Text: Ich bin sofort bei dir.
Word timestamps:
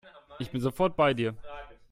Ich 0.39 0.49
bin 0.49 0.59
sofort 0.59 0.95
bei 0.95 1.13
dir. 1.13 1.35